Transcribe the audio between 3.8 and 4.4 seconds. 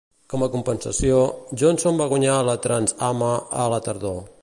tardor.